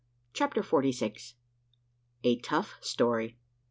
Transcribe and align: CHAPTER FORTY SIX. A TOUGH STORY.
CHAPTER 0.33 0.63
FORTY 0.63 0.91
SIX. 0.91 1.35
A 2.23 2.39
TOUGH 2.39 2.73
STORY. 2.81 3.37